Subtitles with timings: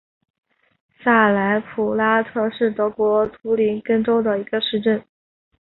[1.03, 5.05] 萨莱普拉特是德国图林根州的一个市镇。